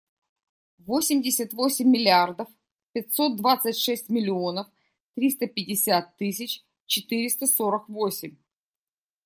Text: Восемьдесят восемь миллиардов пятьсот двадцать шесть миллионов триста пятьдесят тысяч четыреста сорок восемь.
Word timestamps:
Восемьдесят 0.79 1.53
восемь 1.53 1.87
миллиардов 1.91 2.47
пятьсот 2.91 3.35
двадцать 3.37 3.77
шесть 3.77 4.09
миллионов 4.09 4.65
триста 5.13 5.45
пятьдесят 5.45 6.17
тысяч 6.17 6.65
четыреста 6.87 7.45
сорок 7.45 7.87
восемь. 7.87 8.35